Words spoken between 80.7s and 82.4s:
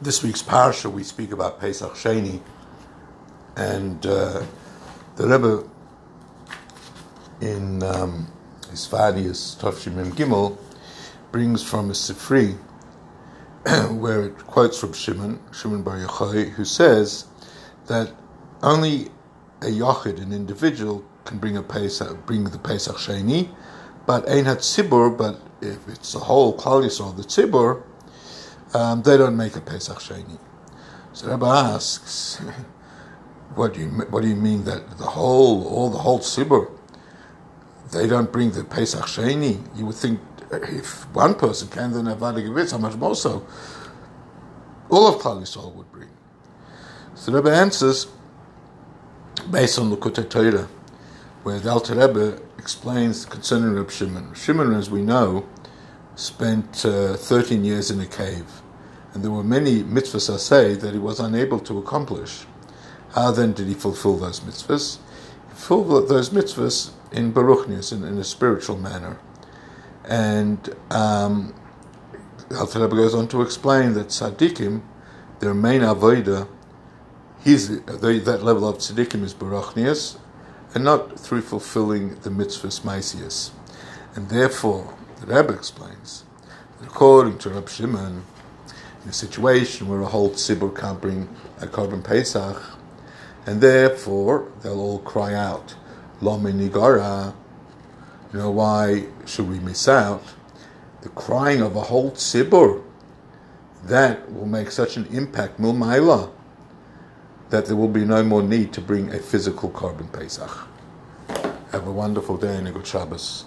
and not through fulfilling the